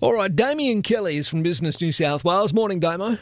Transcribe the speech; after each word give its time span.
All 0.00 0.14
right, 0.14 0.34
Damian 0.34 0.82
Kelly 0.82 1.16
is 1.16 1.28
from 1.28 1.42
Business 1.42 1.80
New 1.80 1.90
South 1.90 2.24
Wales. 2.24 2.52
Morning, 2.52 2.78
Damo. 2.78 3.18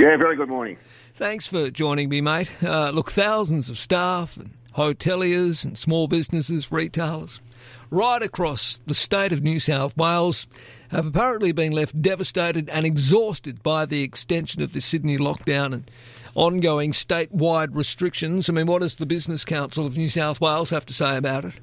Yeah, 0.00 0.16
very 0.16 0.34
good 0.34 0.48
morning. 0.48 0.76
Thanks 1.14 1.46
for 1.46 1.70
joining 1.70 2.08
me, 2.08 2.20
mate. 2.20 2.50
Uh, 2.60 2.90
look, 2.90 3.12
thousands 3.12 3.70
of 3.70 3.78
staff 3.78 4.36
and 4.36 4.50
hoteliers 4.74 5.64
and 5.64 5.78
small 5.78 6.08
businesses, 6.08 6.72
retailers, 6.72 7.40
right 7.88 8.20
across 8.20 8.80
the 8.84 8.94
state 8.94 9.30
of 9.30 9.44
New 9.44 9.60
South 9.60 9.96
Wales 9.96 10.48
have 10.90 11.06
apparently 11.06 11.52
been 11.52 11.70
left 11.70 12.02
devastated 12.02 12.68
and 12.70 12.84
exhausted 12.84 13.62
by 13.62 13.86
the 13.86 14.02
extension 14.02 14.60
of 14.60 14.72
the 14.72 14.80
Sydney 14.80 15.18
lockdown 15.18 15.72
and 15.72 15.88
ongoing 16.34 16.90
statewide 16.90 17.76
restrictions. 17.76 18.50
I 18.50 18.54
mean, 18.54 18.66
what 18.66 18.82
does 18.82 18.96
the 18.96 19.06
Business 19.06 19.44
Council 19.44 19.86
of 19.86 19.96
New 19.96 20.08
South 20.08 20.40
Wales 20.40 20.70
have 20.70 20.86
to 20.86 20.92
say 20.92 21.16
about 21.16 21.44
it? 21.44 21.54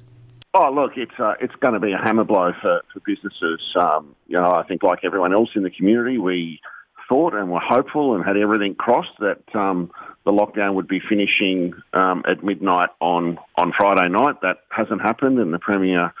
Oh, 0.52 0.72
look, 0.72 0.92
it's 0.96 1.12
uh, 1.18 1.34
it's 1.40 1.54
going 1.60 1.74
to 1.74 1.80
be 1.80 1.92
a 1.92 1.98
hammer 1.98 2.24
blow 2.24 2.52
for, 2.60 2.82
for 2.92 3.00
businesses. 3.06 3.60
Um, 3.78 4.16
you 4.26 4.36
know, 4.36 4.50
I 4.50 4.64
think 4.64 4.82
like 4.82 5.00
everyone 5.04 5.32
else 5.32 5.50
in 5.54 5.62
the 5.62 5.70
community, 5.70 6.18
we 6.18 6.60
thought 7.08 7.34
and 7.34 7.50
were 7.50 7.60
hopeful 7.60 8.16
and 8.16 8.24
had 8.24 8.36
everything 8.36 8.74
crossed 8.74 9.16
that 9.20 9.42
um, 9.54 9.92
the 10.24 10.32
lockdown 10.32 10.74
would 10.74 10.88
be 10.88 11.00
finishing 11.08 11.74
um, 11.92 12.24
at 12.28 12.42
midnight 12.42 12.88
on, 13.00 13.38
on 13.56 13.72
Friday 13.78 14.08
night. 14.08 14.40
That 14.42 14.58
hasn't 14.70 15.00
happened, 15.00 15.38
and 15.38 15.54
the 15.54 15.60
Premier, 15.60 16.12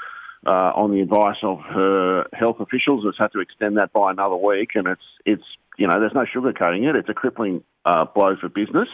uh, 0.46 0.50
on 0.50 0.92
the 0.92 1.00
advice 1.00 1.38
of 1.42 1.58
her 1.60 2.26
health 2.32 2.60
officials, 2.60 3.04
has 3.04 3.14
had 3.18 3.32
to 3.32 3.40
extend 3.40 3.78
that 3.78 3.92
by 3.92 4.12
another 4.12 4.36
week. 4.36 4.70
And 4.76 4.86
it's 4.86 5.02
it's 5.26 5.44
you 5.76 5.88
know 5.88 5.98
there's 5.98 6.14
no 6.14 6.24
sugarcoating 6.24 6.88
it. 6.88 6.94
It's 6.94 7.08
a 7.08 7.14
crippling 7.14 7.64
uh, 7.84 8.04
blow 8.04 8.36
for 8.40 8.48
business. 8.48 8.88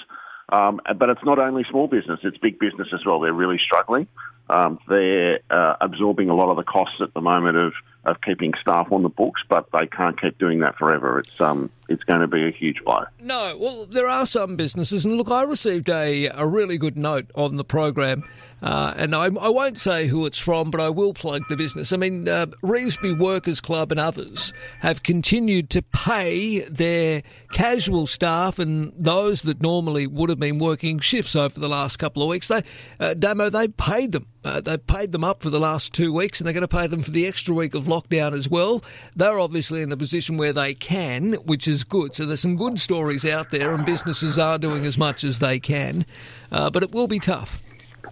Um, 0.49 0.81
but 0.97 1.11
it's 1.11 1.25
not 1.25 1.39
only 1.39 1.65
small 1.69 1.89
business; 1.89 2.21
it's 2.23 2.39
big 2.39 2.59
business 2.59 2.89
as 2.95 3.05
well. 3.05 3.21
They're 3.21 3.35
really 3.35 3.61
struggling. 3.63 4.07
Um, 4.49 4.79
they're 4.89 5.41
uh, 5.51 5.75
absorbing 5.81 6.31
a 6.31 6.35
lot 6.35 6.51
of 6.51 6.57
the 6.57 6.63
costs 6.63 6.97
at 7.01 7.13
the 7.15 7.21
moment 7.21 7.57
of, 7.57 7.73
of 8.05 8.21
keeping 8.21 8.53
staff 8.61 8.93
on 8.93 9.03
the 9.03 9.09
books, 9.09 9.41
but 9.49 9.69
they 9.79 9.87
can't 9.87 10.21
keep 10.21 10.39
doing 10.39 10.61
that 10.61 10.77
forever. 10.77 11.19
It's 11.19 11.41
um, 11.41 11.71
it's 11.89 12.05
going 12.05 12.21
to 12.21 12.29
be 12.29 12.47
a 12.47 12.53
huge 12.53 12.83
blow. 12.85 13.05
No, 13.21 13.57
well, 13.59 13.87
there 13.87 14.09
are 14.09 14.27
some 14.27 14.57
businesses, 14.57 15.05
and 15.05 15.17
look, 15.17 15.31
I 15.31 15.43
received 15.43 15.89
a, 15.89 16.27
a 16.27 16.47
really 16.47 16.79
good 16.79 16.97
note 16.97 17.31
on 17.35 17.57
the 17.57 17.65
program 17.65 18.25
uh, 18.63 18.95
and 18.97 19.15
I, 19.15 19.27
I, 19.27 19.49
won't 19.51 19.77
say 19.77 20.07
who 20.07 20.25
it's 20.25 20.39
from, 20.39 20.71
but 20.71 20.81
I 20.81 20.89
will 20.89 21.13
plug 21.13 21.43
the 21.49 21.57
business. 21.57 21.93
I 21.93 21.99
mean, 21.99 22.27
uh, 22.27 22.47
Revesby 22.63 23.19
Workers 23.19 23.61
Club 23.61 23.91
and 23.91 24.01
others 24.01 24.55
have 24.81 25.03
continued 25.03 25.69
to 25.71 25.83
pay 25.83 26.61
their 26.61 27.23
casual 27.53 28.07
staff 28.07 28.59
and 28.59 28.93
those 28.97 29.43
that 29.43 29.61
normally 29.61 30.07
would 30.07 30.31
have 30.31 30.41
been 30.41 30.59
working 30.59 31.01
shifts 31.01 31.37
over 31.37 31.61
the 31.61 31.69
last 31.69 31.99
couple 31.99 32.23
of 32.23 32.31
weeks. 32.31 32.49
They, 32.49 32.63
uh, 32.99 33.13
Damo, 33.13 33.51
they 33.51 33.69
paid 33.69 34.13
them. 34.13 34.27
Uh, 34.47 34.61
they 34.61 34.79
paid 34.79 35.11
them 35.11 35.25
up 35.25 35.43
for 35.43 35.51
the 35.51 35.59
last 35.59 35.93
two 35.93 36.13
weeks, 36.13 36.39
and 36.39 36.47
they're 36.47 36.55
going 36.55 36.61
to 36.61 36.69
pay 36.69 36.87
them 36.87 37.03
for 37.03 37.11
the 37.11 37.27
extra 37.27 37.53
week 37.53 37.75
of 37.75 37.85
lockdown 37.87 38.33
as 38.33 38.49
well. 38.49 38.83
They're 39.17 39.41
obviously 39.41 39.83
in 39.83 39.91
a 39.91 39.97
position 39.97 40.37
where 40.37 40.53
they 40.53 40.73
can, 40.73 41.33
which 41.45 41.67
is 41.67 41.83
good. 41.83 42.15
So 42.15 42.27
there's 42.27 42.43
some 42.43 42.57
good 42.57 42.79
stories 42.79 43.27
out 43.27 43.51
there, 43.51 43.75
and 43.75 43.85
businesses 43.85 44.39
are 44.39 44.57
doing 44.57 44.85
as 44.85 44.97
much 44.97 45.25
as 45.25 45.41
they 45.41 45.59
can, 45.59 46.07
uh, 46.53 46.71
but 46.71 46.85
it 46.85 46.93
will 46.93 47.09
be 47.09 47.19
tough. 47.19 47.61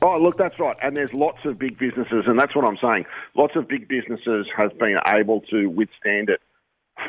Oh, 0.03 0.19
look, 0.19 0.37
that's 0.37 0.59
right. 0.59 0.77
And 0.83 0.97
there's 0.97 1.13
lots 1.13 1.39
of 1.45 1.57
big 1.57 1.79
businesses, 1.79 2.25
and 2.27 2.37
that's 2.37 2.57
what 2.57 2.67
I'm 2.67 2.79
saying. 2.83 3.05
Lots 3.37 3.55
of 3.55 3.69
big 3.69 3.87
businesses 3.87 4.47
have 4.57 4.77
been 4.77 4.97
able 5.07 5.41
to 5.53 5.69
withstand 5.69 6.31
it 6.31 6.41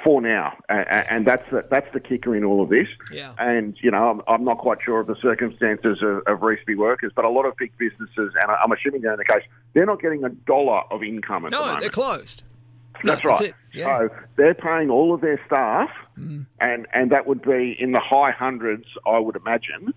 for 0.03 0.21
now, 0.21 0.57
and 0.69 1.25
that's 1.25 1.43
the, 1.51 1.65
that's 1.69 1.91
the 1.93 1.99
kicker 1.99 2.35
in 2.35 2.43
all 2.43 2.61
of 2.61 2.69
this. 2.69 2.87
Yeah. 3.11 3.33
And 3.37 3.75
you 3.81 3.91
know, 3.91 4.09
I'm, 4.09 4.21
I'm 4.27 4.43
not 4.43 4.57
quite 4.57 4.79
sure 4.83 4.99
of 4.99 5.07
the 5.07 5.15
circumstances 5.21 5.99
of, 6.01 6.17
of 6.27 6.39
Revesby 6.39 6.75
workers, 6.75 7.11
but 7.15 7.25
a 7.25 7.29
lot 7.29 7.45
of 7.45 7.55
big 7.57 7.71
businesses, 7.77 8.33
and 8.41 8.51
I'm 8.51 8.71
assuming 8.71 9.01
they're 9.01 9.13
in 9.13 9.19
the 9.19 9.25
case, 9.25 9.43
they're 9.73 9.85
not 9.85 10.01
getting 10.01 10.23
a 10.23 10.29
dollar 10.29 10.81
of 10.91 11.03
income 11.03 11.45
at 11.45 11.51
no, 11.51 11.59
the 11.59 11.65
moment. 11.65 11.81
they're 11.81 11.89
closed. 11.89 12.43
That's 13.03 13.23
no, 13.23 13.31
right. 13.31 13.39
That's 13.39 13.53
yeah. 13.73 13.99
So 13.99 14.09
they're 14.37 14.53
paying 14.53 14.89
all 14.89 15.13
of 15.13 15.21
their 15.21 15.39
staff, 15.45 15.89
mm. 16.17 16.45
and 16.59 16.87
and 16.93 17.11
that 17.11 17.27
would 17.27 17.41
be 17.41 17.75
in 17.77 17.91
the 17.91 17.99
high 17.99 18.31
hundreds, 18.31 18.85
I 19.05 19.19
would 19.19 19.35
imagine 19.35 19.93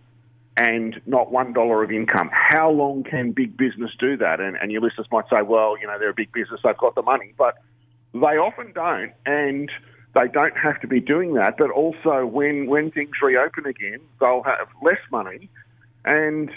and 0.58 1.00
not 1.06 1.30
one 1.30 1.52
dollar 1.52 1.84
of 1.84 1.92
income. 1.92 2.28
How 2.32 2.68
long 2.68 3.04
can 3.04 3.30
big 3.30 3.56
business 3.56 3.92
do 3.98 4.16
that? 4.16 4.40
And, 4.40 4.56
and 4.56 4.72
your 4.72 4.80
listeners 4.80 5.06
might 5.12 5.24
say, 5.32 5.42
well, 5.42 5.78
you 5.80 5.86
know, 5.86 5.98
they're 6.00 6.10
a 6.10 6.14
big 6.14 6.32
business, 6.32 6.60
they've 6.64 6.76
got 6.76 6.96
the 6.96 7.02
money, 7.02 7.32
but 7.38 7.58
they 8.12 8.38
often 8.38 8.72
don't, 8.72 9.12
and 9.26 9.70
they 10.14 10.28
don't 10.32 10.56
have 10.56 10.80
to 10.80 10.86
be 10.86 11.00
doing 11.00 11.34
that. 11.34 11.56
But 11.58 11.70
also, 11.70 12.26
when 12.26 12.66
when 12.66 12.90
things 12.90 13.10
reopen 13.22 13.66
again, 13.66 14.00
they'll 14.20 14.42
have 14.42 14.68
less 14.82 15.00
money, 15.10 15.48
and 16.04 16.50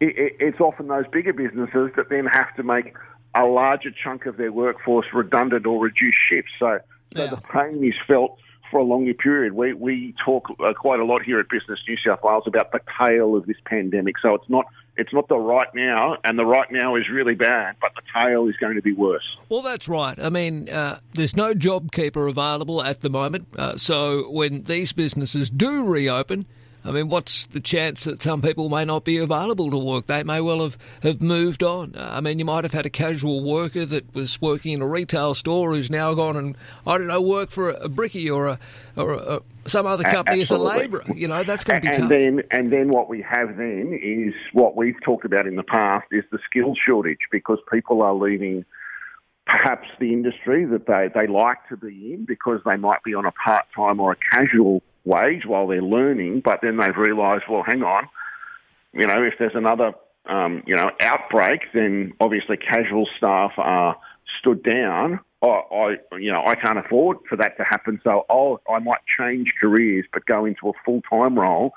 it, 0.00 0.16
it, 0.16 0.36
it's 0.40 0.60
often 0.60 0.88
those 0.88 1.06
bigger 1.12 1.32
businesses 1.32 1.90
that 1.96 2.08
then 2.10 2.26
have 2.26 2.54
to 2.56 2.62
make 2.62 2.94
a 3.34 3.44
larger 3.44 3.90
chunk 3.90 4.26
of 4.26 4.36
their 4.36 4.52
workforce 4.52 5.06
redundant 5.12 5.66
or 5.66 5.80
reduce 5.80 6.14
shifts. 6.28 6.52
So, 6.58 6.78
so 7.14 7.24
yeah. 7.24 7.30
the 7.30 7.36
pain 7.38 7.82
is 7.84 7.94
felt 8.06 8.38
for 8.72 8.78
a 8.78 8.82
longer 8.82 9.14
period. 9.14 9.52
We, 9.52 9.74
we 9.74 10.14
talk 10.24 10.48
uh, 10.58 10.72
quite 10.72 10.98
a 10.98 11.04
lot 11.04 11.22
here 11.22 11.38
at 11.38 11.48
Business 11.48 11.78
New 11.86 11.96
South 12.04 12.24
Wales 12.24 12.44
about 12.46 12.72
the 12.72 12.80
tail 12.98 13.36
of 13.36 13.46
this 13.46 13.58
pandemic. 13.64 14.16
So 14.20 14.34
it's 14.34 14.48
not 14.48 14.66
it's 14.96 15.12
not 15.12 15.28
the 15.28 15.38
right 15.38 15.68
now, 15.74 16.18
and 16.22 16.38
the 16.38 16.44
right 16.44 16.70
now 16.70 16.96
is 16.96 17.08
really 17.08 17.34
bad, 17.34 17.76
but 17.80 17.92
the 17.94 18.02
tail 18.12 18.46
is 18.48 18.56
going 18.56 18.74
to 18.74 18.82
be 18.82 18.92
worse. 18.92 19.38
Well, 19.48 19.62
that's 19.62 19.88
right. 19.88 20.18
I 20.18 20.28
mean, 20.28 20.68
uh, 20.68 21.00
there's 21.14 21.34
no 21.34 21.54
JobKeeper 21.54 22.28
available 22.28 22.82
at 22.82 23.00
the 23.00 23.08
moment. 23.08 23.46
Uh, 23.56 23.76
so 23.76 24.30
when 24.30 24.62
these 24.64 24.92
businesses 24.92 25.48
do 25.48 25.86
reopen, 25.86 26.46
I 26.84 26.90
mean, 26.90 27.08
what's 27.08 27.46
the 27.46 27.60
chance 27.60 28.04
that 28.04 28.22
some 28.22 28.42
people 28.42 28.68
may 28.68 28.84
not 28.84 29.04
be 29.04 29.18
available 29.18 29.70
to 29.70 29.78
work? 29.78 30.08
They 30.08 30.24
may 30.24 30.40
well 30.40 30.62
have, 30.62 30.76
have 31.02 31.22
moved 31.22 31.62
on. 31.62 31.94
I 31.96 32.20
mean, 32.20 32.38
you 32.40 32.44
might 32.44 32.64
have 32.64 32.72
had 32.72 32.86
a 32.86 32.90
casual 32.90 33.44
worker 33.44 33.86
that 33.86 34.12
was 34.14 34.40
working 34.40 34.72
in 34.72 34.82
a 34.82 34.86
retail 34.86 35.34
store 35.34 35.74
who's 35.74 35.90
now 35.90 36.14
gone 36.14 36.36
and, 36.36 36.56
I 36.86 36.98
don't 36.98 37.06
know, 37.06 37.20
work 37.20 37.50
for 37.50 37.70
a, 37.70 37.84
a 37.84 37.88
brickie 37.88 38.34
or 38.34 38.48
a, 38.48 38.58
or 38.96 39.12
a, 39.14 39.42
some 39.64 39.86
other 39.86 40.02
company 40.02 40.40
Absolutely. 40.40 40.70
as 40.70 40.76
a 40.76 40.78
labourer. 40.80 41.04
You 41.14 41.28
know, 41.28 41.44
that's 41.44 41.62
going 41.62 41.80
to 41.80 41.82
be 41.82 41.88
and 41.88 41.96
tough. 41.96 42.08
Then, 42.08 42.42
and 42.50 42.72
then 42.72 42.88
what 42.88 43.08
we 43.08 43.22
have 43.22 43.56
then 43.56 43.98
is 44.02 44.34
what 44.52 44.76
we've 44.76 45.00
talked 45.04 45.24
about 45.24 45.46
in 45.46 45.54
the 45.54 45.62
past 45.62 46.06
is 46.10 46.24
the 46.32 46.40
skills 46.44 46.78
shortage 46.84 47.20
because 47.30 47.58
people 47.70 48.02
are 48.02 48.14
leaving 48.14 48.64
perhaps 49.46 49.88
the 50.00 50.12
industry 50.12 50.64
that 50.64 50.86
they, 50.86 51.08
they 51.14 51.26
like 51.26 51.58
to 51.68 51.76
be 51.76 52.14
in 52.14 52.24
because 52.24 52.60
they 52.64 52.76
might 52.76 53.02
be 53.04 53.14
on 53.14 53.24
a 53.24 53.32
part-time 53.32 54.00
or 54.00 54.12
a 54.12 54.16
casual 54.32 54.82
wage 55.04 55.46
while 55.46 55.66
they're 55.66 55.82
learning, 55.82 56.42
but 56.44 56.60
then 56.62 56.76
they've 56.76 56.96
realised, 56.96 57.44
well, 57.48 57.62
hang 57.66 57.82
on, 57.82 58.08
you 58.92 59.06
know, 59.06 59.22
if 59.22 59.34
there's 59.38 59.54
another, 59.54 59.92
um, 60.26 60.62
you 60.66 60.76
know, 60.76 60.90
outbreak, 61.00 61.60
then 61.74 62.12
obviously 62.20 62.56
casual 62.56 63.08
staff 63.16 63.52
are 63.56 63.96
stood 64.38 64.62
down. 64.62 65.20
I, 65.42 65.46
I, 65.46 65.96
you 66.18 66.30
know, 66.30 66.44
I 66.46 66.54
can't 66.54 66.78
afford 66.78 67.18
for 67.28 67.36
that 67.36 67.56
to 67.56 67.64
happen, 67.64 68.00
so 68.04 68.24
I'll, 68.30 68.60
I 68.68 68.78
might 68.78 69.00
change 69.18 69.52
careers, 69.60 70.06
but 70.12 70.26
go 70.26 70.44
into 70.44 70.68
a 70.68 70.72
full 70.84 71.02
time 71.10 71.38
role 71.38 71.72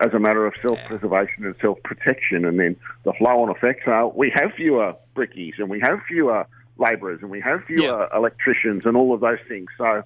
as 0.00 0.12
a 0.14 0.18
matter 0.18 0.46
of 0.46 0.54
self 0.62 0.78
preservation 0.86 1.44
and 1.44 1.54
self 1.60 1.82
protection. 1.82 2.44
And 2.44 2.60
then 2.60 2.76
the 3.04 3.12
flow 3.14 3.42
on 3.42 3.50
effects 3.50 3.84
are 3.86 4.08
we 4.08 4.32
have 4.34 4.52
fewer 4.56 4.94
brickies 5.16 5.58
and 5.58 5.68
we 5.68 5.80
have 5.80 6.00
fewer 6.06 6.46
labourers 6.78 7.18
and 7.22 7.30
we 7.30 7.40
have 7.40 7.64
fewer 7.64 8.08
yeah. 8.10 8.16
electricians 8.16 8.82
and 8.84 8.96
all 8.96 9.12
of 9.12 9.20
those 9.20 9.40
things. 9.48 9.66
So 9.76 10.02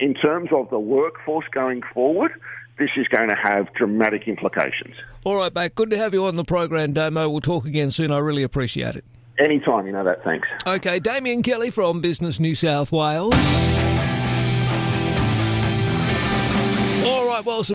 in 0.00 0.14
terms 0.14 0.50
of 0.52 0.70
the 0.70 0.78
workforce 0.78 1.46
going 1.52 1.82
forward, 1.94 2.32
this 2.78 2.90
is 2.96 3.06
going 3.08 3.28
to 3.28 3.36
have 3.36 3.72
dramatic 3.74 4.26
implications. 4.26 4.94
All 5.24 5.36
right, 5.36 5.54
mate. 5.54 5.74
Good 5.74 5.90
to 5.90 5.98
have 5.98 6.12
you 6.14 6.26
on 6.26 6.36
the 6.36 6.44
program, 6.44 6.92
Damo. 6.92 7.28
We'll 7.28 7.40
talk 7.40 7.64
again 7.66 7.90
soon. 7.90 8.10
I 8.10 8.18
really 8.18 8.42
appreciate 8.42 8.96
it. 8.96 9.04
Anytime, 9.38 9.86
you 9.86 9.92
know 9.92 10.04
that. 10.04 10.24
Thanks. 10.24 10.48
Okay, 10.66 10.98
Damian 10.98 11.42
Kelly 11.42 11.70
from 11.70 12.00
Business 12.00 12.40
New 12.40 12.54
South 12.54 12.90
Wales. 12.90 13.34
All 17.04 17.26
right, 17.26 17.42
well, 17.44 17.62